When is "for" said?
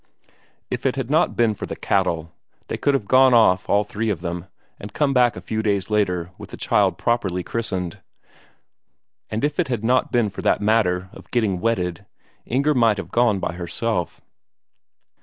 1.53-1.67, 10.31-10.41